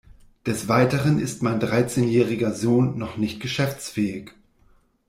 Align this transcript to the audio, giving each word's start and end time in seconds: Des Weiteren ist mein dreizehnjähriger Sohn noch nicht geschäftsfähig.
Des 0.47 0.67
Weiteren 0.67 1.19
ist 1.19 1.43
mein 1.43 1.59
dreizehnjähriger 1.59 2.55
Sohn 2.55 2.97
noch 2.97 3.17
nicht 3.17 3.39
geschäftsfähig. 3.39 4.31